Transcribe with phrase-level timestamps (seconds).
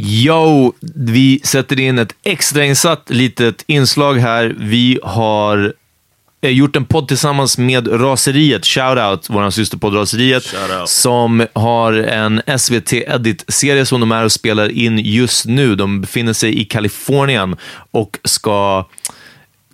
[0.00, 4.54] Yo, vi sätter in ett extrainsatt litet inslag här.
[4.58, 5.74] Vi har
[6.40, 10.54] eh, gjort en podd tillsammans med Raseriet, shoutout, vår systerpodd Raseriet,
[10.86, 15.74] som har en SVT Edit-serie som de är och spelar in just nu.
[15.74, 17.56] De befinner sig i Kalifornien
[17.90, 18.88] och ska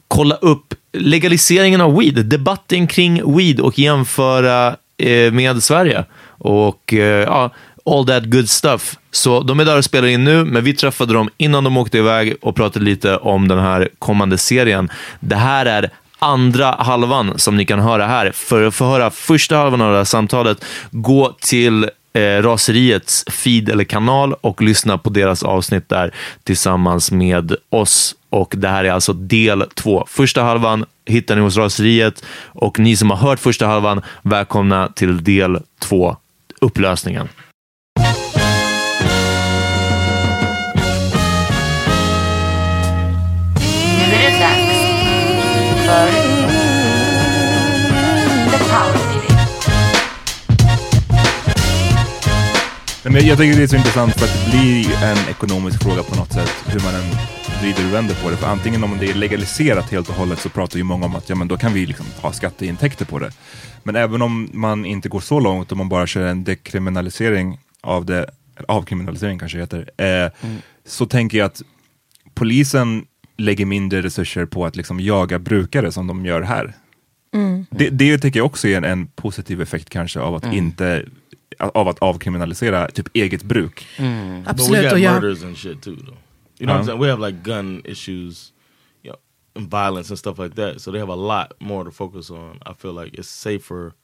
[0.08, 6.04] kolla upp legaliseringen av weed, debatten kring weed och jämföra eh, med Sverige.
[6.38, 7.50] Och eh, ja,
[7.84, 8.96] all that good stuff.
[9.14, 11.98] Så de är där och spelar in nu, men vi träffade dem innan de åkte
[11.98, 14.90] iväg och pratade lite om den här kommande serien.
[15.20, 18.30] Det här är andra halvan som ni kan höra här.
[18.34, 23.68] För att få höra första halvan av det här samtalet, gå till eh, Raseriets feed
[23.68, 26.14] eller kanal och lyssna på deras avsnitt där
[26.44, 28.14] tillsammans med oss.
[28.30, 30.04] Och Det här är alltså del två.
[30.08, 35.24] Första halvan hittar ni hos Raseriet och ni som har hört första halvan, välkomna till
[35.24, 36.16] del två,
[36.60, 37.28] upplösningen.
[53.04, 56.02] Nej, Men jag tycker det är så intressant för att det blir en ekonomisk fråga
[56.02, 57.10] på något sätt, hur man än
[57.60, 58.36] vrider och vänder på det.
[58.36, 61.28] För antingen om det är legaliserat helt och hållet så pratar ju många om att
[61.28, 63.30] ja, men då kan vi liksom ha skatteintäkter på det.
[63.82, 68.04] Men även om man inte går så långt, om man bara kör en dekriminalisering av
[68.04, 68.30] det,
[68.68, 70.30] avkriminalisering kanske heter, eh,
[70.86, 71.62] så tänker jag att
[72.34, 73.06] polisen
[73.36, 76.74] lägger mindre resurser på att liksom jaga brukare som de gör här.
[77.70, 81.04] Det, det tycker jag också är en, en positiv effekt kanske av att inte
[81.58, 83.86] av att avkriminalisera typ eget bruk.
[83.96, 84.82] But we Absolut.
[84.82, 86.18] got Och jag, murders and shit too, though.
[86.58, 87.00] You know what I'm saying?
[87.00, 88.52] We have like gun issues,
[89.02, 89.18] you know,
[89.56, 90.80] and violence and stuff like that.
[90.80, 92.58] So they have a lot more to focus on.
[92.66, 93.94] I feel like it's safer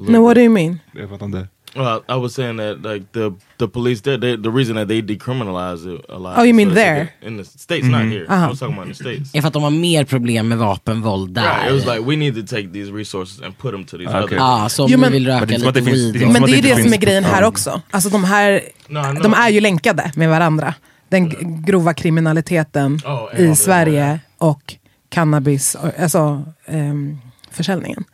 [0.00, 0.78] No, what do you mean?
[0.92, 1.48] Jag fattar inte.
[1.74, 5.02] Well, I was saying that like the the police there, they, the reason that they
[5.02, 6.38] decriminalize it a lot.
[6.38, 7.08] Oh, you mean so there?
[7.26, 8.22] in the states, not here.
[8.22, 8.48] I Uh-huh.
[8.50, 9.32] was talking about in the states.
[9.32, 11.42] För att de har mer problem med vapenvåld där.
[11.42, 14.08] Right, it was like we need to take these resources and put them to these
[14.10, 14.24] Ah, other.
[14.24, 14.38] okay.
[14.38, 16.28] Ja, så om Jo, men- vill röka lite weed.
[16.32, 17.80] Men det är ju det det som är grejen här också.
[17.90, 20.74] Alltså de här, No, I de är ju länkade med varandra.
[21.08, 21.28] Den
[21.64, 24.74] grova kriminaliteten Oh, i Sverige och
[25.08, 27.18] cannabis, alltså ehm,
[27.50, 28.04] försäljningen.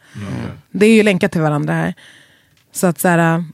[0.70, 1.94] Det är ju länkat till varandra här.
[2.72, 3.44] Så att så här,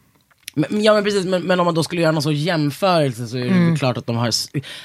[0.54, 3.36] Men, ja men precis, men, men om man då skulle göra någon sorts jämförelse så
[3.36, 3.76] är det Mm.
[3.76, 4.30] klart att, de har,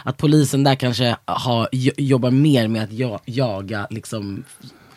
[0.03, 4.43] att polisen där kanske har, jo- jobbar mer med att ja, jaga liksom,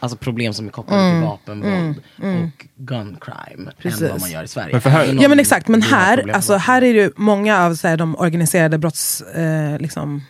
[0.01, 3.73] alltså problem som är kopplade till vapenvåld och gun crime än Mm.
[3.83, 4.11] Precis.
[4.11, 4.73] vad man gör i Sverige.
[4.73, 7.75] Men för här- Ja men exakt, men här, alltså, här är det ju många av
[7.75, 10.23] så här, de organiserade brotts, eh, liksom,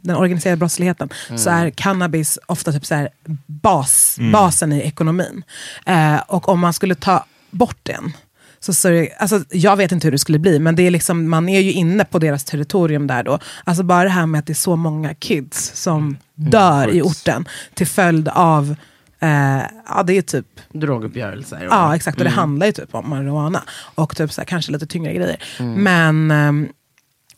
[0.00, 3.08] den organiserade brottsligheten, så är cannabis ofta typ så här
[3.46, 5.42] bas, basen i ekonomin.
[5.86, 8.12] Eh, och om man skulle ta bort den,
[8.60, 11.48] så, så alltså, jag vet inte hur det skulle bli, men det är liksom, man
[11.48, 13.38] är ju inne på deras territorium där då.
[13.64, 17.48] Alltså bara det här med att det är så många kids som dör i orten
[17.74, 18.76] till följd av,
[19.20, 21.68] eh, ja det är typ Droguppgörelser.
[21.70, 23.62] Ja exakt, och det handlar ju typ om marijuana.
[23.94, 25.42] Och typ så här, kanske lite tyngre grejer.
[25.58, 25.82] Mm.
[25.82, 26.68] Men ehm,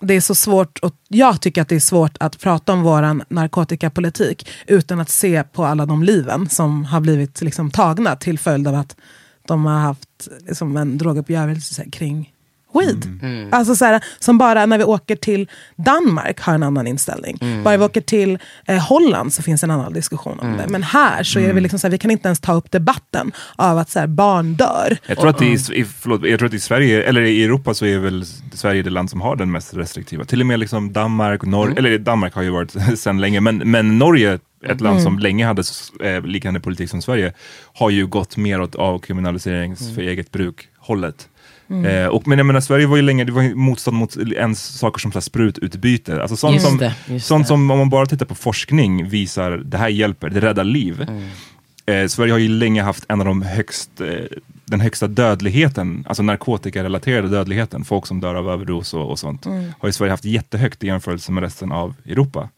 [0.03, 3.23] det är så svårt, och jag tycker att det är svårt att prata om våran
[3.29, 8.69] narkotikapolitik utan att se på alla de liven som har blivit liksom, tagna till följd
[8.69, 8.97] av att
[9.49, 12.32] de har haft liksom, en droguppgörelse kring
[12.75, 13.19] weed.
[13.23, 13.49] Mm.
[13.53, 17.39] Alltså så här, som bara när vi åker till Danmark har en annan inställning.
[17.41, 17.63] Mm.
[17.65, 20.67] Bara vi åker till eh, Holland så finns en annan diskussion om det.
[20.69, 23.33] Men här så är det liksom så här, vi kan inte ens ta upp debatten
[23.57, 24.97] av att så här, barn dör.
[25.07, 27.87] Jag tror, att är, i- förlåt, jag tror att i Sverige, eller i Europa så
[27.87, 30.25] är väl Sverige det land som har den mest restriktiva.
[30.25, 33.99] Till och med liksom Danmark, Norge, eller Danmark har ju varit sedan länge, men, men
[33.99, 35.63] Norge, ett land som länge hade
[36.05, 37.33] eh, liknande politik som Sverige,
[37.75, 41.29] har ju gått mer åt avkriminaliserings för eget bruk hållet.
[41.87, 45.01] Eh, och, men jag menar, Sverige var ju länge det var motstånd mot ens saker
[45.01, 46.23] som så här, sprututbyte.
[46.23, 47.49] Alltså sånt Just som, det, just sånt det.
[47.49, 51.07] som om man bara tittar på forskning visar det här hjälper, det räddar liv.
[51.87, 54.07] Eh, Sverige har ju länge haft en av de högst, eh,
[54.65, 59.45] den högsta dödligheten, alltså narkotikarelaterade dödligheten, folk som dör av överdos och, och sånt,
[59.79, 62.49] har ju Sverige haft jättehögt i jämförelse med resten av Europa.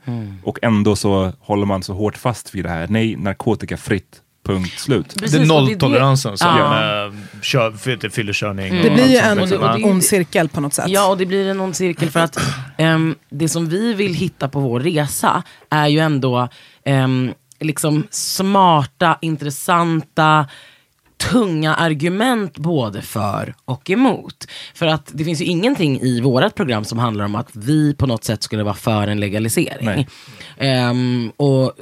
[0.42, 5.14] Och ändå så håller man så hårt fast vid det här, nej, narkotikafritt, punkt slut.
[5.18, 7.12] Precis, det är nolltoleransen som Ja.
[7.44, 8.74] Kör, fyllekörning.
[8.74, 9.60] Det och blir ju en liksom.
[9.60, 10.88] det- det- ond cirkel på något sätt.
[10.88, 12.38] Ja, och det blir en ond cirkel för att
[12.78, 16.48] ehm, det som vi vill hitta på vår resa är ju ändå
[16.84, 20.46] ehm, liksom smarta, intressanta,
[21.30, 24.46] tunga argument både för och emot.
[24.74, 28.06] För att det finns ju ingenting i vårt program som handlar om att vi på
[28.06, 30.06] något sätt skulle vara för en legalisering.
[30.58, 31.72] Ehm, och,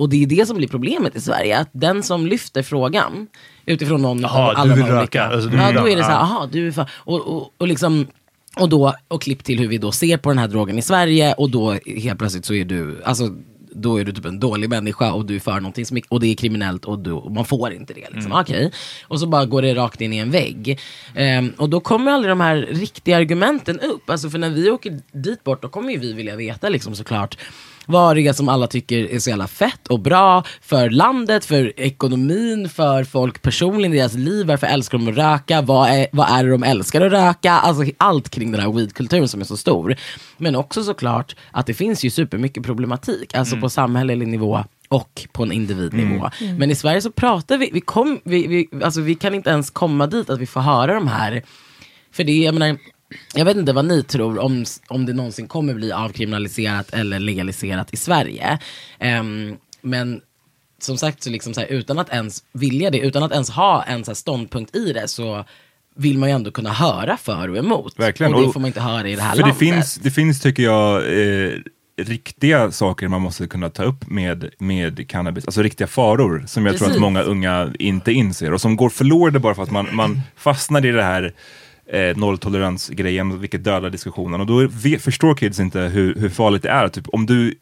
[0.00, 3.26] och det är det som blir problemet i Sverige, att den som lyfter frågan
[3.66, 6.20] utifrån någon Jaha, av du vill röka, alltså, du ja, då är det så här,
[6.20, 8.06] aha, du är och, och, och liksom
[8.56, 11.32] och då, och klipp till hur vi då ser på den här drogen i Sverige
[11.32, 13.28] och då helt plötsligt så är du, alltså
[13.74, 16.20] då är du typ en dålig människa och du är för någonting som är, och
[16.20, 18.06] det är kriminellt och, du, och man får inte det.
[18.10, 18.32] Liksom.
[18.32, 18.72] Okej.
[19.08, 20.80] Och så bara går det rakt in i en vägg.
[21.14, 24.10] Ehm, och då kommer aldrig de här riktiga argumenten upp.
[24.10, 27.38] Alltså för när vi åker dit bort då kommer ju vi vilja veta liksom såklart
[27.94, 33.04] är som alla tycker är så jävla fett och bra för landet, för ekonomin, för
[33.04, 34.46] folk personligen, deras liv.
[34.46, 35.62] Varför älskar de att röka?
[35.62, 37.52] Vad är, vad är det de älskar att röka?
[37.52, 39.96] Alltså allt kring den här weedkulturen som är så stor.
[40.36, 45.42] Men också såklart att det finns ju supermycket problematik, alltså på samhällelig nivå och på
[45.42, 46.30] en individnivå.
[46.58, 49.70] Men i Sverige så pratar vi, vi, kom, vi, vi, alltså vi kan inte ens
[49.70, 51.42] komma dit att vi får höra de här
[52.12, 52.78] för det, jag menar,
[53.34, 57.94] jag vet inte vad ni tror om, om det någonsin kommer bli avkriminaliserat eller legaliserat
[57.94, 58.58] i Sverige.
[58.98, 60.20] Ehm, men
[60.82, 63.82] som sagt, så liksom så här, utan att ens vilja det, utan att ens ha
[63.82, 65.44] en så ståndpunkt i det, så
[65.96, 67.98] vill man ju ändå kunna höra för och emot.
[67.98, 68.34] Verkligen.
[68.34, 69.58] Och det får man inte höra i det här För det landet.
[69.58, 71.52] finns, det finns, tycker jag, eh,
[71.96, 75.44] riktiga saker man måste kunna ta upp med, med cannabis.
[75.44, 76.96] Alltså riktiga faror som jag tror Precis.
[76.96, 80.86] att många unga inte inser och som går förlorade bara för att man, man fastnar
[80.86, 81.34] i det här
[81.92, 84.40] eh, nolltoleransgrejen, vilket dödar diskussionen.
[84.40, 86.88] Och då ve- förstår kids inte hur, hur farligt det är.
[86.88, 87.54] Typ, om du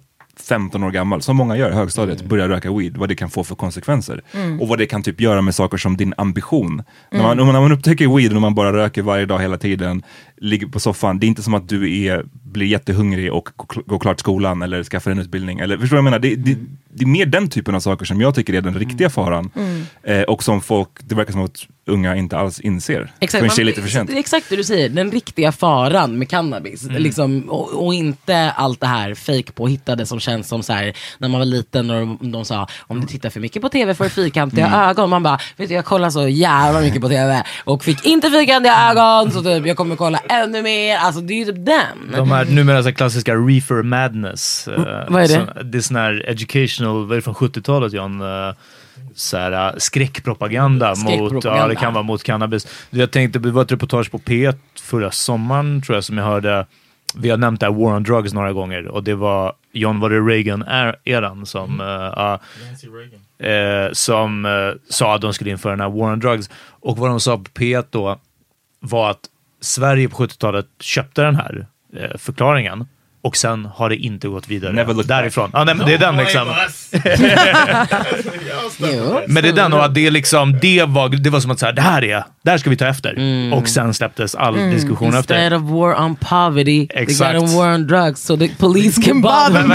[0.48, 3.44] 15 år gammal, som många gör i högstadiet, börjar röka weed, vad det kan få
[3.44, 4.22] för konsekvenser.
[4.60, 6.82] Och vad det kan typ göra med saker som din ambition.
[7.10, 10.02] När, man, när man upptäcker weed och man bara röker varje dag hela tiden,
[10.40, 13.48] ligger på soffan, det är inte som att du är, blir jättehungrig och
[13.86, 15.58] går, klart skolan eller skaffar en utbildning.
[15.58, 16.36] Eller, förstår du vad jag menar?
[16.36, 16.58] Det, det,
[16.94, 19.50] det är mer den typen av saker som jag tycker är den riktiga faran.
[19.56, 19.82] Mm.
[20.02, 23.12] Eh, och som folk, det verkar som att unga inte alls inser.
[23.20, 24.10] Exakt, är man- lite för sent.
[24.10, 26.84] det är exakt det du säger, den riktiga faran med cannabis.
[26.84, 27.02] Mm.
[27.02, 31.28] Liksom, och, och inte allt det här fake påhittade som känns som så här, när
[31.28, 34.04] man var liten och de, de sa om du tittar för mycket på tv får
[34.04, 34.80] du fyrkantiga Mm.
[34.80, 35.10] ögon.
[35.10, 38.90] Man bara, vet du jag kollar så jävla mycket på tv och fick inte fyrkantiga
[38.90, 40.96] ögon så typ, jag kommer kolla ännu mer.
[40.96, 42.12] Alltså det är ju typ den.
[42.12, 44.68] De här numera så här klassiska reefer madness.
[44.68, 45.46] eh, vad är det?
[45.56, 48.20] Så, det är sån här educational, vad är det från 70-talet John?
[48.20, 48.54] Uh,
[49.14, 51.62] så här, eh, skräckpropaganda, mot, Skräckpropaganda.
[51.62, 52.66] ja det kan vara mot cannabis.
[52.90, 56.66] Jag tänkte, det var ett reportage på P1 förra sommaren tror jag som jag hörde.
[57.14, 60.10] Vi har nämnt det här War on Drugs några gånger och det var, John var
[60.10, 61.80] det Reagan-eran som,
[62.16, 62.40] ja,
[63.46, 64.50] eh, som eh,
[64.88, 66.50] sa att de skulle införa den här War on Drugs.
[66.68, 68.18] Och vad de sa på P1 då
[68.80, 69.20] var att
[69.60, 72.86] Sverige på 70-talet köpte den här eh, förklaringen
[73.28, 75.50] och sen har det inte gått vidare Never looked därifrån.
[75.52, 76.48] Ja, nej, men det är den liksom.
[79.28, 81.58] Men det är den och att det är liksom, det var, det var som att
[81.58, 83.18] så här, det här är, det här ska vi ta efter.
[83.54, 85.34] Och sen släpptes all diskussion efter.
[85.34, 87.30] Instead of war on poverty, Exakt.
[87.30, 89.74] they got a war on drugs so the police can bother me.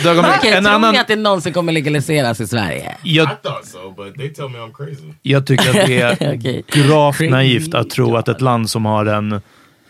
[0.00, 2.96] tror annan- ni att det någonsin kommer legaliseras i Sverige?
[3.02, 5.12] Jag, thought so, but they tell me I'm crazy.
[5.22, 6.64] jag tycker att det är Okej.
[6.72, 9.40] gravt naivt att tro att ett land som har en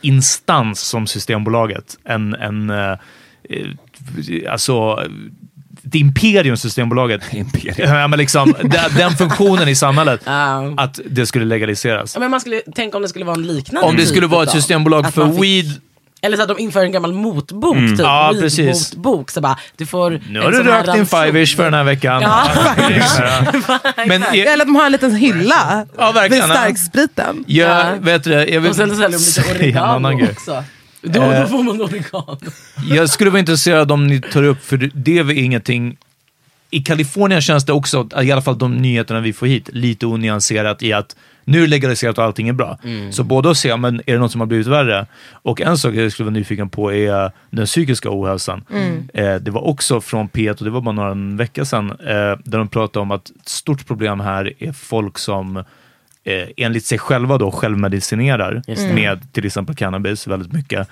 [0.02, 2.96] instans som Systembolaget, en, en eh,
[4.50, 4.98] alltså
[5.86, 7.22] ett imperium Systembolaget.
[7.78, 10.20] Ja, men liksom, den, den funktionen i samhället,
[10.76, 12.14] att det skulle legaliseras.
[12.14, 14.26] Ja, men man skulle tänka om det skulle vara en liknande Om det typ skulle
[14.26, 15.80] vara ett systembolag att för fick- weed
[16.24, 17.90] Eller så att de inför en gammal motbok, Mm.
[17.90, 18.00] typ.
[18.00, 18.94] Ja, precis.
[18.96, 21.84] Motbok, så bara, du får Nu en har du rökt din fivers för den här
[21.84, 22.22] veckan.
[22.22, 22.48] Ja,
[24.06, 26.48] Men jag, Eller att de har en liten hylla Ja, verkligen.
[26.48, 27.44] vid starkspriten.
[27.46, 30.30] jag, vet du, jag vill Och sen säljer de lite oregano grej.
[30.32, 30.64] också.
[31.02, 32.38] Då, Eh, då får man oregano.
[32.90, 35.96] Jag skulle vara intresserad om ni tar upp, för det är väl ingenting...
[36.70, 40.82] I Kalifornien känns det också, i alla fall de nyheterna vi får hit, lite onyanserat
[40.82, 42.78] i att nu är det legaliserat och allting är bra.
[42.84, 43.12] Mm.
[43.12, 45.06] Så både att se, men är det något som har blivit värre?
[45.32, 48.64] Och en sak jag skulle vara nyfiken på är den psykiska ohälsan.
[48.70, 49.08] Mm.
[49.14, 52.58] Eh, det var också från P1, och det var bara några veckor sedan, eh, där
[52.58, 55.56] de pratade om att ett stort problem här är folk som
[56.24, 58.62] eh, enligt sig själva då självmedicinerar
[58.94, 60.88] med till exempel cannabis väldigt mycket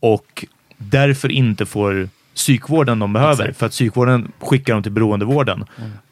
[0.00, 0.44] och
[0.76, 5.64] därför inte får psykvården de behöver för att psykvården skickar dem till beroendevården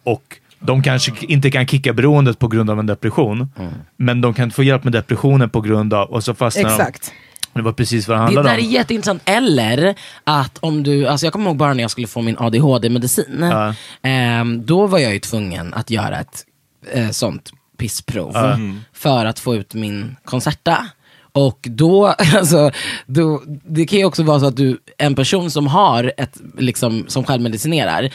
[0.05, 3.49] och de kanske inte kan kicka beroendet på grund av en depression
[3.97, 7.13] men de kan få hjälp med depressionen på grund av och så fastnar Exakt.
[7.55, 7.59] de.
[7.59, 8.67] Det var precis vad det Det handlade där är om.
[8.73, 9.23] jätteintressant.
[9.25, 13.39] Eller att om du, alltså jag kommer ihåg bara när jag skulle få min ADHD-medicin.
[13.51, 13.75] Ja.
[14.03, 16.45] Ehm, då var jag ju tvungen att göra ett
[16.93, 18.37] eh, sånt pissprov.
[18.37, 18.81] Mm.
[18.93, 20.87] för att få ut min koncerta.
[21.33, 22.71] Och då, alltså,
[23.07, 27.05] då, det kan ju också vara så att du, en person som har ett, liksom,
[27.09, 28.11] som självmedicinerar,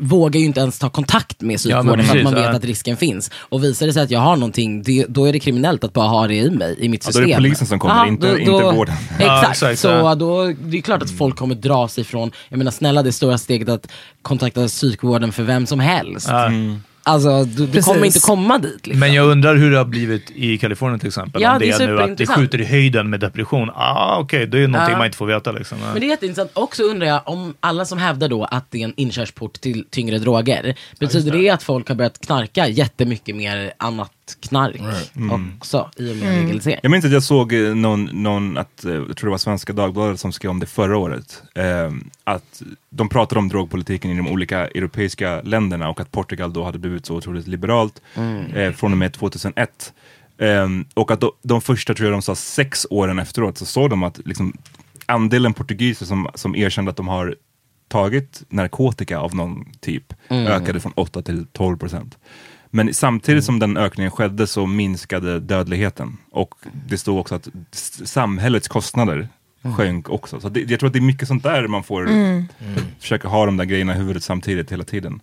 [0.00, 2.50] vågar ju inte ens ta kontakt med Ja, psykvården för att man vet ja.
[2.56, 3.30] att risken finns.
[3.38, 6.08] Och visar det sig att jag har någonting, det, då är det kriminellt att bara
[6.08, 7.24] ha det i mig, i mitt Ja, då system.
[7.24, 8.94] är det polisen som kommer, inte- inte vården.
[9.18, 10.14] Ja, Exakt, exakt, så ja.
[10.14, 13.38] då, det är klart att folk kommer dra sig ifrån, jag menar snälla det stora
[13.38, 13.86] steget att
[14.22, 16.26] kontakta psykvården för vem som helst.
[16.30, 16.50] Ja.
[17.02, 18.86] Alltså du, du kommer inte komma dit.
[18.86, 19.00] Liksom.
[19.00, 21.42] Men jag undrar hur det har blivit i Kalifornien till exempel.
[21.42, 23.70] Ja, om det, det är är nu att det skjuter i höjden med depression.
[23.74, 24.98] Ah, Okej, det är någonting Ja.
[24.98, 25.52] man inte får veta.
[25.52, 25.78] Liksom.
[25.82, 25.92] Ja.
[25.92, 26.50] Men det är jätteintressant.
[26.54, 30.18] Också undrar jag om alla som hävdar då att det är en inkörsport till tyngre
[30.18, 34.80] droger, betyder det att folk har börjat knarka jättemycket mer annat knark
[35.16, 35.52] Mm.
[35.56, 36.40] också i och med Mm.
[36.42, 36.80] legalisering?
[36.82, 39.72] Jag minns att jag såg eh, någon, någon att, eh, jag tror det var Svenska
[39.72, 41.42] Dagbladet som skrev om det förra året.
[41.54, 41.90] Eh,
[42.24, 46.78] att de pratade om drogpolitiken i de olika europeiska länderna och att Portugal då hade
[46.78, 48.02] blivit så otroligt liberalt
[48.54, 49.92] eh, från och med 2001.
[50.38, 53.90] Eh, och att då, de första, tror jag de sa, sex åren efteråt så såg
[53.90, 54.56] de att liksom,
[55.06, 57.34] andelen portugiser som, som erkände att de har
[57.88, 60.46] tagit narkotika av någon typ Mm.
[60.46, 62.18] ökade från 8 till 12 procent.
[62.70, 66.16] Men samtidigt som den ökningen skedde så minskade dödligheten.
[66.30, 66.54] Och
[66.88, 67.48] det stod också att
[68.04, 69.28] samhällets kostnader
[69.76, 70.40] sjönk också.
[70.40, 72.44] Så det, jag tror att det är mycket sånt där man får Mm.
[73.00, 75.20] försöka ha de där grejerna i huvudet samtidigt hela tiden.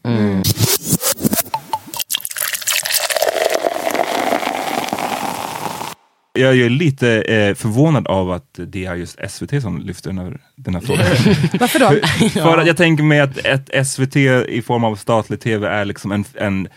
[6.33, 10.39] Jag är lite eh, förvånad av att det är just SVT som lyfter den här,
[10.55, 11.05] den här frågan.
[11.59, 11.89] Varför då?
[12.29, 16.11] För att jag tänker mig att ett SVT i form av statlig tv är liksom
[16.11, 16.67] en, en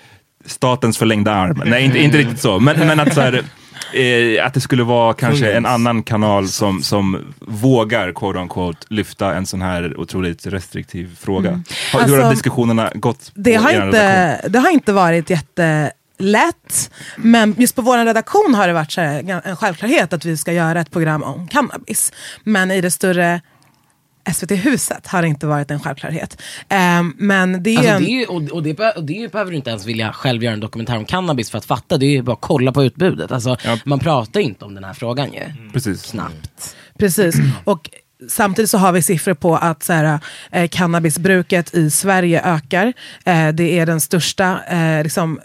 [0.44, 1.62] statens förlängda arm.
[1.66, 2.61] Nej, inte, inte riktigt så.
[2.61, 3.35] Men, men att, så här,
[3.92, 9.35] eh, att det skulle vara kanske en annan kanal som, som vågar, quote unquote, lyfta
[9.35, 11.49] en sån här otroligt restriktiv fråga.
[11.49, 11.64] Mm.
[11.92, 13.32] Har, hur har Alltså, diskussionerna gått?
[13.35, 13.88] Det har, redaktion?
[13.88, 16.90] inte, det har inte varit jättelätt.
[17.16, 20.52] Men just på vår redaktion har det varit så här, en självklarhet att vi ska
[20.52, 22.12] göra ett program om cannabis.
[22.44, 23.40] Men i det större
[24.33, 26.43] SVT-huset har inte varit en självklarhet.
[26.69, 29.50] Ehm, men det är, Alltså, en, det är ju, och, och, det, och det behöver
[29.50, 31.99] du inte ens vilja själv göra en dokumentär om cannabis för att fatta.
[31.99, 33.33] Det är ju bara att kolla på utbudet.
[33.33, 35.71] Alltså, Man pratar inte om den här frågan ju.
[35.73, 36.03] Precis.
[36.03, 36.77] Snabbt.
[36.99, 37.35] Precis.
[37.65, 37.91] Och
[38.29, 40.19] samtidigt så har vi siffror på att så här,
[40.50, 42.93] eh, cannabisbruket i Sverige ökar.
[43.25, 45.41] Eh, det är den största, eh, liksom,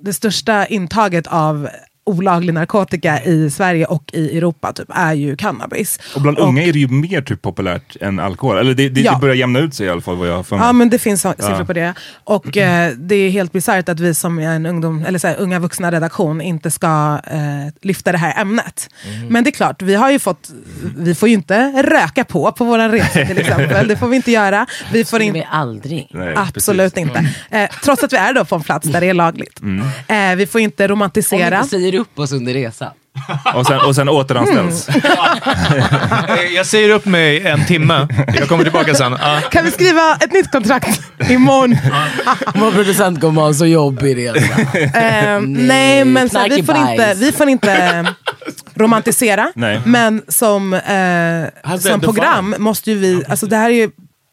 [0.00, 1.68] det största intaget av
[2.10, 6.00] olaglig narkotika i Sverige och i Europa typ, är ju cannabis.
[6.14, 8.58] Och bland unga är det ju mer typ populärt än alkohol.
[8.58, 9.12] Eller det, det, Ja.
[9.14, 10.66] det börjar jämna ut sig i alla fall vad jag har för mig.
[10.66, 11.64] Ja men det finns så- siffror Ja.
[11.64, 11.94] på det.
[12.24, 15.36] Och eh, det är helt bisarrt att vi som är en ungdom, eller så här,
[15.38, 17.38] unga vuxna redaktion inte ska eh,
[17.82, 18.88] lyfta det här ämnet.
[19.28, 20.50] Men det är klart, vi har ju fått,
[20.98, 23.88] vi får ju inte röka på på våra resor till exempel.
[23.88, 24.66] Det får vi inte göra.
[24.92, 26.08] Vi får in, vi aldrig.
[26.10, 27.08] Nej, absolut precis.
[27.08, 27.24] inte.
[27.50, 29.60] Eh, trots att vi är då på en plats där det är lagligt.
[30.08, 31.56] Eh, vi får inte Om romantisera.
[31.56, 32.90] inte säger upp oss under resan.
[33.54, 34.88] Och sen, och sen återanställs.
[34.88, 38.08] Eh, Jag säger upp mig en timme.
[38.38, 39.16] Jag kommer tillbaka sen.
[39.20, 39.40] Ja.
[39.50, 41.76] Kan vi skriva ett nytt kontrakt imorgon?
[42.54, 44.60] Vår producent kommer ha en så jobbig resa.
[45.00, 48.06] Eh, nej, men så vi, får inte, vi får inte eh,
[48.74, 49.52] romantisera.
[49.54, 49.80] Nej.
[49.84, 53.90] Men som, eh, som program måste ju vi, alltså det här är ju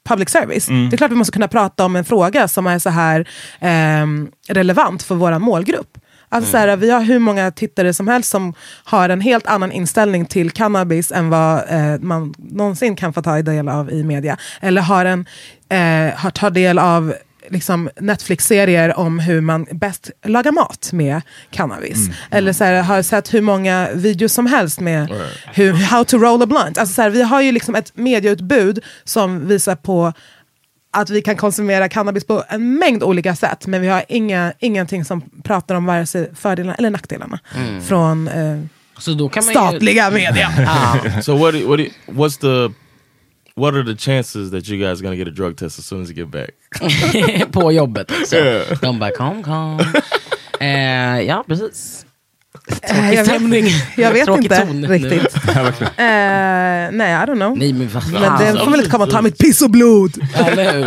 [0.09, 0.67] public service.
[0.69, 0.89] Mm.
[0.89, 3.27] Det är klart vi måste kunna prata om en fråga som är så här
[3.59, 5.97] ehm, relevant för vår målgrupp.
[6.29, 8.53] Alltså så här, vi har hur många tittare som helst som
[8.83, 13.41] har en helt annan inställning till cannabis än vad eh, man någonsin kan få ta
[13.41, 14.37] del av i media.
[14.61, 15.25] Eller har, en,
[15.69, 17.13] eh, har tar del av
[17.49, 22.09] liksom Netflix-serier om hur man bäst lagar mat med cannabis.
[22.31, 25.09] Eller så här, har sett hur många videos som helst med
[25.53, 26.77] hur, how to roll a blunt.
[26.77, 30.13] Alltså så här, vi har ju liksom ett medieutbud som visar på
[30.91, 35.05] att vi kan konsumera cannabis på en mängd olika sätt, men vi har inga, ingenting
[35.05, 37.81] som pratar om vare sig fördelarna eller nackdelarna Mm.
[37.81, 38.59] från eh,
[38.97, 40.49] Så då kan man statliga media.
[40.57, 40.99] Ja.
[41.21, 41.53] So what?
[41.53, 41.77] do- What?
[41.79, 42.73] do What's the?
[43.55, 46.09] What are the chances that you guys gonna get a drug test as soon as
[46.11, 47.51] you get back?
[47.51, 48.35] på jobbet också.
[48.35, 48.79] Yeah.
[48.81, 49.79] De bara kom kom.
[50.59, 52.05] Eh, ja precis.
[52.69, 53.65] Eh, Tråkig jag vet- stämning.
[53.97, 55.35] Jag vet Tråkig inte ton riktigt.
[55.45, 57.57] eh, nej, I don't know.
[57.57, 58.11] Nej men vad fan.
[58.11, 60.11] Men det får väl inte komma och ta mitt piss och blod.
[60.35, 60.83] Eller hur?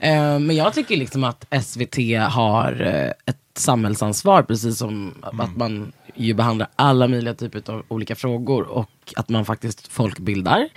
[0.00, 1.96] Eh, men jag tycker liksom att SVT
[2.28, 8.14] har eh, ett samhällsansvar, precis som att man ju behandlar alla möjliga typer av olika
[8.14, 10.68] frågor och att man faktiskt folkbildar.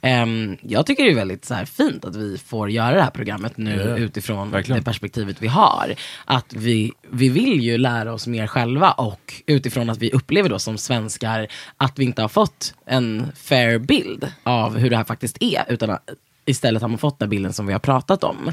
[0.00, 3.10] Ehm, jag tycker det är väldigt så här, fint att vi får göra det här
[3.10, 4.78] programmet nu Ja, utifrån verkligen.
[4.80, 5.94] det perspektivet vi har.
[6.24, 10.58] Att vi, vi vill ju lära oss mer själva och utifrån att vi upplever då
[10.58, 15.36] som svenskar att vi inte har fått en fair bild av hur det här faktiskt
[15.40, 15.98] är, utan
[16.44, 18.52] istället har man fått den bilden som vi har pratat om.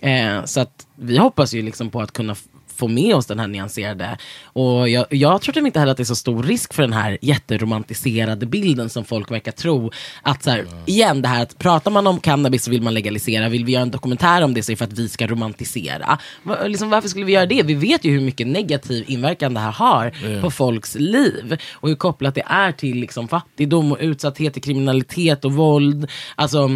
[0.00, 2.36] Eh, så att vi hoppas ju liksom på att kunna
[2.76, 4.18] få med oss den här nyanserade.
[4.44, 6.92] Och jag, jag tror typ inte heller att det är så stor risk för den
[6.92, 9.90] här jätteromantiserade bilden som folk verkar tro.
[10.22, 13.48] Att så här, igen det här att pratar man om cannabis så vill man legalisera.
[13.48, 16.18] Vill vi göra en dokumentär om det så är det för att vi ska romantisera.
[16.42, 17.62] Va, liksom, varför skulle vi göra det?
[17.62, 20.40] Vi vet ju hur mycket negativ inverkan det här har Ja.
[20.40, 21.58] på folks liv.
[21.72, 26.10] Och hur kopplat det är till liksom, fattigdom och utsatthet, till kriminalitet och våld.
[26.34, 26.70] Alltså,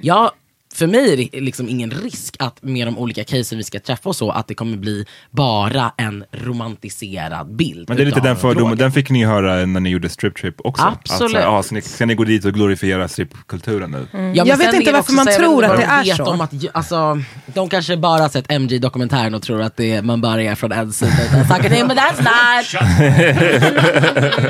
[0.00, 0.32] Ja,
[0.76, 4.08] för mig är det liksom ingen risk att med de olika casen vi ska träffa
[4.08, 7.88] och så, att det kommer bli bara en romantiserad bild.
[7.88, 10.54] Men det är lite den fördomen, den fick ni höra när ni gjorde Strip Trip
[10.58, 10.84] också.
[10.84, 11.36] Absolut.
[11.36, 14.06] Att, så här, ah, ska, ni, ska ni gå dit och glorifiera stripkulturen nu?
[14.12, 16.24] Ja, men Jag vet inte varför man så tror att det är så.
[16.24, 20.20] Om att, alltså, de kanske bara har sett MG-dokumentären och tror att det är, man
[20.20, 21.12] bara är från en sida.
[21.30, 22.82] utan Saker till, but that's not!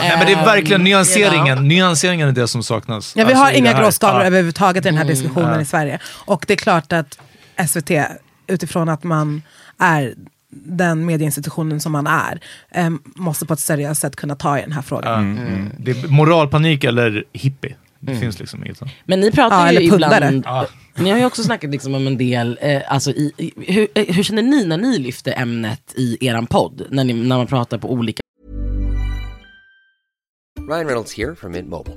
[0.00, 1.68] Nej, men det är verkligen Um, nyanseringen.
[1.68, 3.12] Nyanseringen är det som saknas.
[3.16, 4.26] Ja, vi Alltså, har i inga gråskalor Ja.
[4.26, 5.14] överhuvudtaget i den här Mm.
[5.14, 5.60] diskussionen Ja.
[5.60, 5.98] i Sverige.
[6.24, 7.18] Och det är klart att
[7.68, 7.90] SVT,
[8.46, 9.42] utifrån att man
[9.78, 10.14] är
[10.66, 14.72] den medieinstitutionen som man är, eh, måste på ett seriöst sätt kunna ta i den
[14.72, 15.38] här frågan.
[15.38, 15.70] Mm.
[15.78, 17.74] Det är moralpanik eller hippie.
[18.00, 18.20] Det Mm.
[18.20, 18.90] finns liksom inget sånt.
[19.04, 20.46] Men ni pratar Ja, ju ibland,
[20.96, 24.14] ni har ju också snackat liksom om en del, eh, alltså i, i, hur, eh,
[24.14, 26.82] hur känner ni när ni lyfter ämnet i eran podd?
[26.90, 28.20] När, ni, när man pratar på olika
[30.68, 31.96] Ryan Reynolds here from Mint Mobile.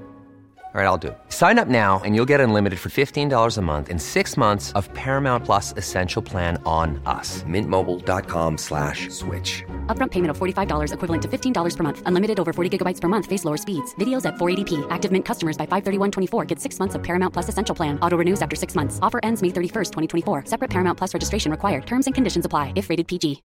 [0.73, 1.17] All right, I'll do it.
[1.27, 4.87] Sign up now and you'll get unlimited for $15 a month and six months of
[4.93, 7.43] Paramount Plus Essential Plan on us.
[7.43, 9.65] Mintmobile.com slash switch.
[9.87, 12.01] Upfront payment of $45 equivalent to $15 per month.
[12.05, 13.25] Unlimited over 40 gigabytes per month.
[13.25, 13.93] Face lower speeds.
[13.95, 14.87] Videos at 480p.
[14.89, 17.99] Active Mint customers by 531.24 get six months of Paramount Plus Essential Plan.
[18.01, 18.97] Auto renews after six months.
[19.01, 20.45] Offer ends May 31st, 2024.
[20.45, 21.85] Separate Paramount Plus registration required.
[21.85, 23.41] Terms and conditions apply if rated PG.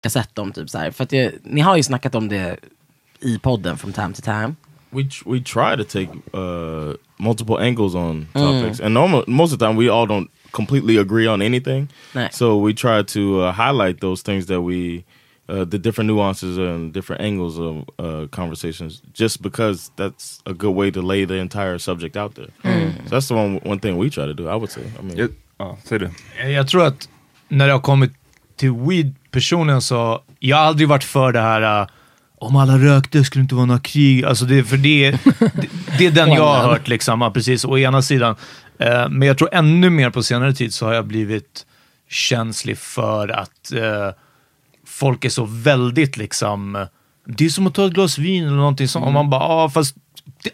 [0.00, 0.90] Jag har sett dem typ så här.
[0.90, 2.56] För att det, ni har ju snackat om det
[3.20, 4.54] i podden from time to time.
[4.92, 8.40] We tr- we try to take uh, multiple angles on Mm.
[8.40, 11.88] topics, and normal, most of the time we all don't completely agree on anything.
[12.14, 12.34] Right.
[12.34, 15.04] So we try to uh, highlight those things that we,
[15.48, 20.74] uh, the different nuances and different angles of uh, conversations, just because that's a good
[20.74, 22.48] way to lay the entire subject out there.
[22.64, 22.92] Mm.
[23.04, 24.44] So that's the one one thing we try to do.
[24.48, 24.82] I would say.
[24.98, 26.10] I mean, ja, säg det.
[26.52, 27.08] Jag tror att
[27.48, 28.12] när det har kommit
[28.56, 31.88] till weed personen så, jag har aldrig varit för det här uh,
[32.40, 34.24] om alla rökte skulle det inte vara några krig.
[34.24, 37.78] Alltså det, för det, det, det är den jag har hört, liksom, ja, precis, å
[37.78, 38.36] ena sidan.
[38.78, 41.66] Eh, men jag tror ännu mer på senare tid så har jag blivit
[42.10, 44.10] känslig för att eh,
[44.86, 46.86] folk är så väldigt liksom,
[47.26, 49.06] det är som att ta ett glas vin eller någonting sånt.
[49.06, 49.96] Och man bara, ja fast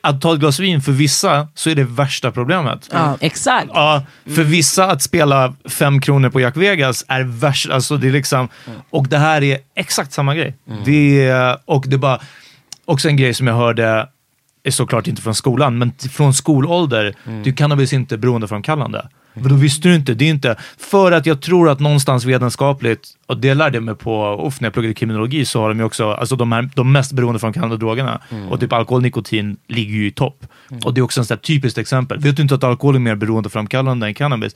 [0.00, 2.88] att ta ett glas vin för vissa så är det värsta problemet.
[2.92, 3.68] Ja, exakt.
[3.74, 7.70] Ja, för vissa att spela fem kronor på Jack Vegas är värst.
[7.70, 8.48] Alltså det är liksom,
[8.90, 10.54] och det här är exakt samma grej.
[10.84, 12.20] Det är, och det är bara,
[12.84, 14.08] också en grej som jag hörde,
[14.64, 19.08] är såklart inte från skolan, men från skolålder, du cannabis är inte beroendeframkallande.
[19.34, 23.08] Men då visste du inte, det är inte, för att jag tror att någonstans vetenskapligt,
[23.26, 25.84] och det lärde jag mig på, uff, när jag pluggade kriminologi, så har de ju
[25.84, 28.48] också, alltså de, här, de mest beroendeframkallande drogerna, Mm.
[28.48, 30.46] och typ alkohol, nikotin ligger ju i topp.
[30.84, 32.18] Och det är också ett typiskt exempel.
[32.18, 34.54] Vet du inte att alkohol är mer beroendeframkallande än cannabis?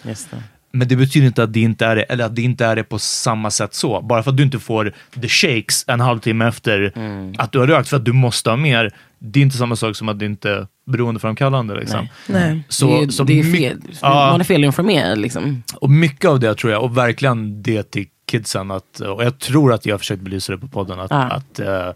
[0.71, 2.85] Men det betyder inte att det inte är det, eller att det inte är det
[2.85, 4.01] på samma sätt så.
[4.03, 6.93] Bara för att du inte får the shakes en halvtimme efter
[7.39, 8.91] att du har rökt, för att du måste ha mer.
[9.19, 11.75] Det är inte samma sak som att det inte är beroendeframkallande.
[11.75, 12.09] Liksom.
[12.27, 12.55] Nej.
[12.55, 12.63] Nej.
[12.69, 13.79] Så, Det är- så det är fel.
[14.03, 15.63] Man är felinformerad, liksom.
[15.75, 19.73] Och mycket av det tror jag, och verkligen det till kidsen, att, och jag tror
[19.73, 21.17] att jag har försökt belysa det på podden, att, Ja.
[21.23, 21.89] att eh,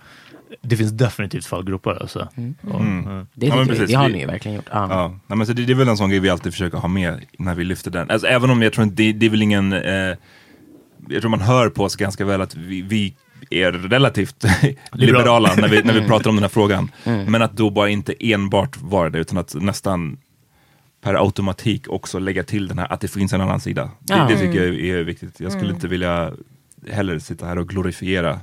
[0.61, 1.95] det finns definitivt fallgropar.
[2.01, 2.29] Alltså.
[2.63, 3.19] Och, Mm.
[3.19, 3.91] eh, Ja, men precis.
[3.91, 4.69] Vi- verkligen gjort.
[4.71, 5.09] Ja.
[5.27, 7.25] Nej, men så det, det är väl en sån grej vi alltid försöker ha med
[7.39, 8.11] när vi lyfter den.
[8.11, 10.17] Alltså, även om jag tror inte, det, det är väl ingen, eh,
[11.09, 13.15] jag tror man hör på oss ganska väl att vi, vi
[13.51, 14.45] är relativt
[14.93, 16.09] liberala när vi, när vi Mm.
[16.11, 16.91] pratar om den här frågan.
[17.05, 17.33] Mm.
[17.33, 20.19] Men att då bara inte enbart vara det, utan att nästan
[21.03, 23.91] per automatik också lägga till den här, att det finns en annan sida.
[24.01, 24.97] Det, det tycker jag Mm.
[25.01, 25.41] är viktigt.
[25.41, 25.75] Jag skulle Mm.
[25.75, 26.33] inte vilja
[26.91, 28.41] heller sitta här och glorifiera.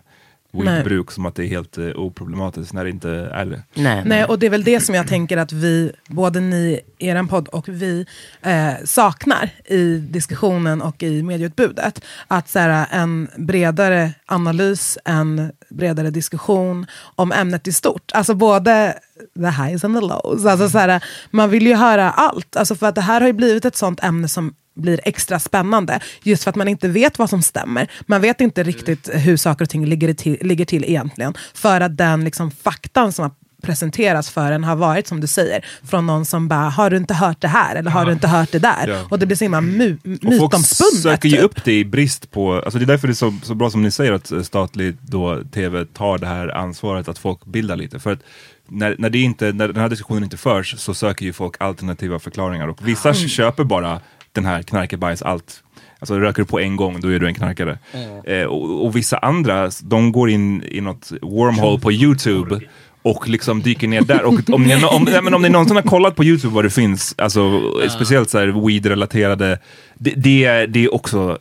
[0.52, 3.64] Weedbruk som att det är helt eh, oproblematiskt när det inte är det.
[4.06, 7.48] Nej, och det är väl det som jag tänker att vi, både ni, er podd
[7.48, 8.06] och vi,
[8.42, 12.02] eh, saknar i diskussionen och i medieutbudet.
[12.28, 16.86] Att så här, en bredare analys, en bredare diskussion
[17.16, 18.12] om ämnet i stort.
[18.14, 19.00] Alltså både
[19.36, 20.46] the highs and the lows.
[20.46, 22.56] Alltså så här, man vill ju höra allt.
[22.56, 26.00] Alltså för att det här har ju blivit ett sånt ämne som blir extra spännande.
[26.24, 27.88] Just för att man inte vet vad som stämmer.
[28.06, 31.34] Man vet inte riktigt hur saker och ting ligger till, ligger till egentligen.
[31.54, 35.65] För att den liksom faktan som har presenteras för en har varit som du säger,
[35.89, 37.76] från någon som bara, har du inte hört det här?
[37.76, 38.88] Eller har du inte hört det där?
[38.88, 39.06] Ja.
[39.10, 41.02] Och det blir så himla my- Och folk mytomspunnet.
[41.04, 41.46] söker ju typ.
[41.46, 43.82] upp det i brist på, alltså det är därför det är så, så bra som
[43.82, 48.00] ni säger att eh, statlig då, tv tar det här ansvaret att folk bildar lite.
[48.00, 48.20] För att
[48.68, 52.20] när, när, det inte, när den här diskussionen inte förs så söker ju folk alternativa
[52.20, 53.28] förklaringar och vissa Mm.
[53.30, 54.00] köper bara
[54.32, 55.63] den här knarkebajs allt.
[56.00, 57.78] Alltså röker du på en gång, då är du en knarkare.
[58.24, 62.60] Eh, och, och vissa andra, de går in i något wormhole på YouTube
[63.02, 64.24] och liksom dyker ner där.
[64.24, 66.70] Och om ni, om, nej, men om ni någonsin har kollat på YouTube vad det
[66.70, 69.58] finns, alltså, speciellt så här weed-relaterade,
[69.96, 71.38] det, det, det är också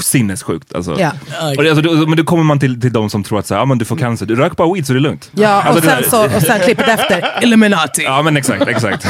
[0.00, 0.74] sinnessjukt.
[0.74, 0.96] Alltså.
[1.00, 1.12] Ja.
[1.56, 3.54] Och det, alltså, då, men då kommer man till, till de som tror att så
[3.54, 5.30] här, ah, men du får cancer, du röker bara weed så det är lugnt.
[5.34, 8.02] Ja, Alltså, och, sen så, och sen klippet efter, Illuminati.
[8.02, 9.06] Ja men exakt, exakt.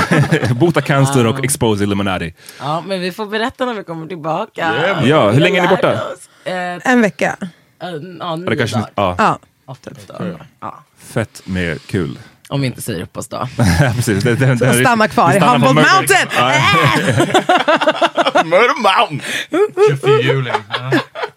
[0.56, 2.34] Bota cancer och expose Illuminati.
[2.60, 4.74] Ja, men vi får berätta när vi kommer tillbaka.
[5.04, 5.92] Ja, hur länge är ni borta?
[6.44, 7.36] Eh, En vecka.
[7.82, 9.38] eh, ja, nio ja.
[10.06, 10.46] Dagar.
[10.60, 10.84] Ja.
[10.98, 12.18] Fett med kul.
[12.54, 13.48] Om vi inte säger upp oss då.
[13.96, 14.24] Precis.
[14.24, 16.28] Det, det, Så det, stanna kvar i Murder- Mountain.
[16.36, 16.52] Ja.
[18.44, 19.20] Murder Mountain!
[19.90, 20.50] 24 juli.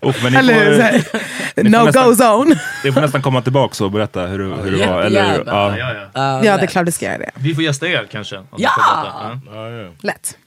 [0.01, 2.59] Uff, men ni Eller får, ni får No nästan- go zone.
[2.83, 5.01] ni får nästan komma tillbaka och berätta hur, hur det var.
[5.01, 5.77] Eller, ja.
[5.77, 6.45] Ja, ja.
[6.45, 7.31] Ja, det är klart vi ska göra det.
[7.35, 8.41] Vi får gästa er kanske.
[8.57, 8.71] Ja.
[10.01, 10.37] Lätt.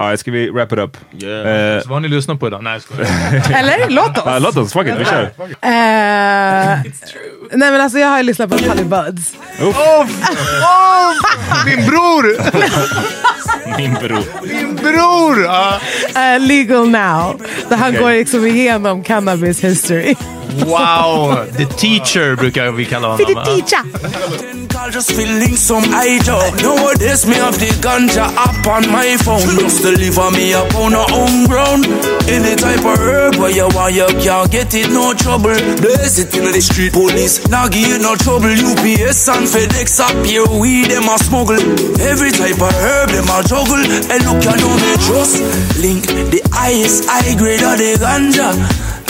[0.00, 0.96] Ja, ska vi wrap it up?
[1.22, 1.76] Yeah.
[1.76, 2.62] Eh, Så vad har ni lyssnat på idag?
[2.64, 3.00] Nej, jag.
[3.58, 3.88] Eller?
[3.88, 4.22] Låt oss.
[4.26, 5.22] ja, låt oss, fuck it, vi kör.
[5.22, 5.28] Eh,
[7.52, 9.32] nej men alltså jag har ju lyssnat på Tully Buds.
[11.66, 12.36] Min bror!
[13.76, 14.24] Min bror.
[14.42, 15.46] Min bror!
[16.16, 17.40] Eh, legal now.
[17.68, 20.14] Där han går liksom igenom cannabis history.
[20.62, 21.46] Wow!
[21.56, 23.26] The teacher brukar vi kalla honom.
[23.26, 23.82] För the teacher.
[24.92, 26.42] Just feeling some idol.
[26.62, 29.58] Nowadays me have the ganja up on my phone.
[29.58, 31.86] Just deliver me up on a home ground.
[32.28, 35.56] Any type of herb where you want, you can't get it, no trouble.
[35.80, 38.52] Blaze it in the street, police now give you no trouble.
[38.52, 41.62] UPS and FedEx up here, weed them a smuggle.
[42.00, 43.80] Every type of herb them a juggle.
[44.12, 45.40] And look, you know me just
[45.80, 48.52] link the highest high grade of the ganja.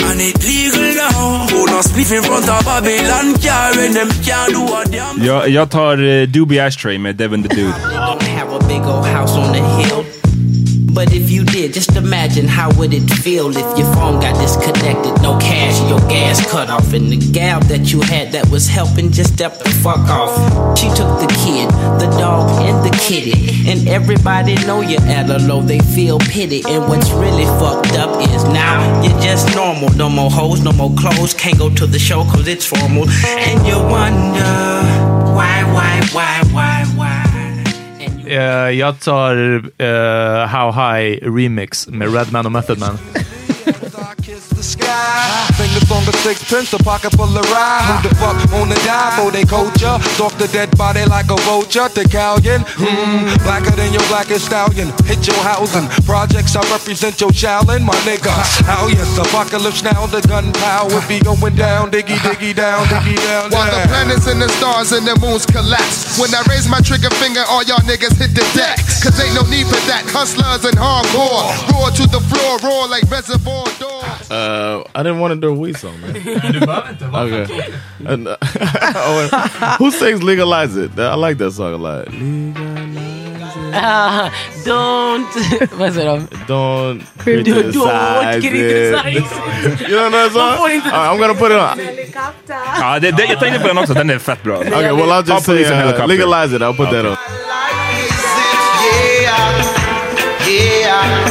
[0.03, 1.47] And it legal now.
[1.51, 5.49] Hold on, spliff in front of Babylon car and them can't do a damn Jag,
[5.49, 7.75] jag tar uh, Doobie Ashtray med Devin the Dude.
[10.95, 15.21] But if you did, just imagine how would it feel if your phone got disconnected,
[15.23, 19.11] no cash, your gas cut off, and the gal that you had that was helping
[19.11, 20.79] just stepped the fuck off.
[20.79, 25.41] She took the kid, the dog, and the kitty, and everybody know you're at a
[25.41, 25.63] low.
[25.63, 29.89] They feel pity, and what's really fucked up is now you're just normal.
[29.97, 33.67] No more hoes, no more clothes, can't go to the show 'cause it's formal, and
[33.67, 34.55] you wonder
[35.35, 36.85] why, why, why, why,
[38.35, 42.99] Eh, jag tar eh, How High Remix med Redman och Method Man.
[44.25, 47.85] Fingers on the sixpence, a pocket full of rye.
[47.85, 50.01] Who the fuck wanna die for they culture?
[50.17, 51.93] Stalk the dead body like a vulture.
[51.93, 54.89] The Italian, hmm, blacker than your blackest stallion.
[55.05, 55.85] Hit your housing.
[56.09, 58.33] Projects, I represent your challenge, my nigga.
[58.65, 63.69] How yes, apocalypse now, the gunpowder be going down, diggy, diggy, down, diggy, down, While
[63.69, 66.17] the planets and the stars and the moons collapse.
[66.19, 68.81] When I raise my trigger finger, all y'all niggas hit the deck.
[69.05, 70.09] Cause ain't no need for that.
[70.09, 71.53] Hustlers and hardcore.
[71.77, 74.14] Roar to the floor, roar like reservoir dogs.
[74.31, 76.17] Uh, I didn't want to do a weed song, man.
[77.15, 77.47] okay.
[78.07, 80.99] And, uh, oh, who sings "Legalize It"?
[80.99, 82.09] I like that song a lot.
[83.77, 84.31] Ah,
[84.65, 85.27] don't...
[85.73, 86.27] Vad säger de?
[86.47, 89.17] Don't Don't criticize criticize.
[89.17, 89.89] it.
[89.89, 90.59] you don't know that song?
[90.59, 91.79] Man Alright, I'm gonna put it on.
[92.81, 94.59] Ja, det, det, jag tänkte på den också, den är fett bra.
[94.59, 96.07] Okay, well I'll just say Police and uh, Helicopter.
[96.07, 96.63] legalize it.
[96.63, 97.17] I'll put that on.
[100.47, 101.24] Yeah,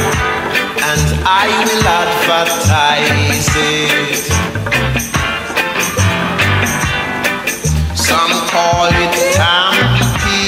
[0.94, 4.24] and I will advertise it.
[8.08, 10.46] Some call it tampy.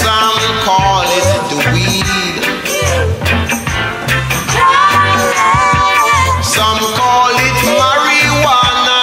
[0.00, 2.42] Some call it the weed.
[6.54, 9.00] Some call it marijuana.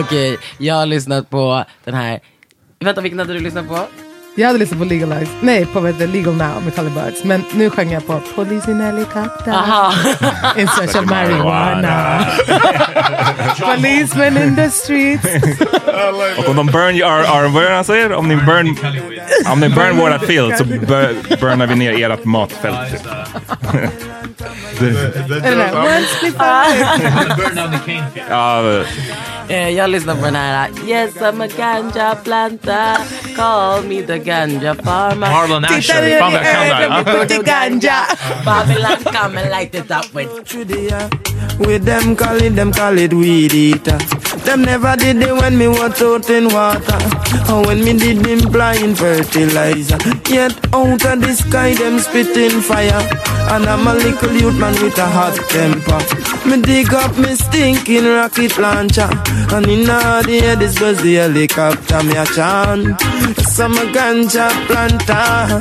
[0.00, 2.20] Okej, jag har lyssnat på den här...
[2.80, 3.86] Vänta, vilken hade du lyssnat på?
[4.38, 7.24] Jag hade lyssnat på Legalize, nej på vad Legal Now med Tully Birds.
[7.24, 9.54] Men nu sjöng jag på Police in Helicopter.
[10.56, 12.26] In search of marijuana.
[13.60, 15.26] Policemen in the streets.
[16.38, 18.12] Och om de burn your, our, vad är det han säger?
[18.12, 18.76] Om ni burn,
[19.52, 22.90] om ni burn våra field så bur, burnar vi ner ert matfält.
[22.90, 23.00] typ.
[29.48, 32.96] Eh, jag lyssnar på den här Yes I'm a ganja planta
[33.36, 35.80] Call me the ganja farmer Marlon Asher.
[35.80, 37.02] Tittar i Fan, vad jag kan ögonen, där, ja.
[37.06, 37.98] vi put the ganja
[38.44, 40.30] Babylon come and light it up with
[41.58, 43.98] With them call it, them call it weed eater.
[44.44, 46.98] Them never did it when me was out in water.
[47.50, 49.98] Or when me did them blind fertilizer.
[50.28, 53.02] Yet out of the sky them spitting fire.
[53.52, 56.35] And I'm a little youth man with a hot temper.
[56.46, 59.10] Me dig up me stinking rocket launcher.
[59.54, 63.00] And in all the air this was the helicopter me a chant.
[63.40, 65.60] Some ganja planter.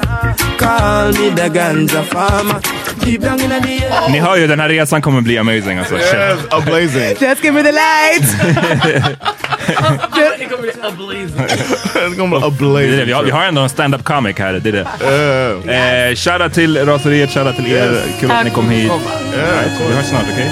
[0.58, 2.85] Call me the ganja farmer.
[4.10, 5.96] Ni hör ju, den här resan kommer bli amazing alltså.
[5.96, 7.16] Yes, amazing.
[7.20, 8.34] Just give me the lights.
[10.40, 11.46] Det kommer bli amazing
[11.96, 12.88] It's gonna be Det är ablaze.
[12.98, 16.10] det, vi, har, vi har ändå en stand-up comic här, det är det.
[16.10, 18.02] Eh, shoutout till Raseriet, shoutout till er.
[18.20, 18.92] Kul att ni kom hit.
[18.92, 20.52] Right, vi hörs snart, okej?